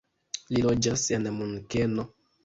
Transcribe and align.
Li 0.55 0.61
loĝas 0.67 1.03
en 1.17 1.27
Munkeno. 1.35 2.07